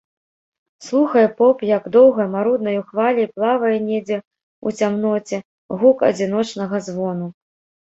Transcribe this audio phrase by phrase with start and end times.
[0.85, 4.17] Слухае поп, як доўгай, маруднаю хваляй плавае недзе
[4.65, 5.37] ў цямноце
[5.85, 7.33] гук адзіночнага звону.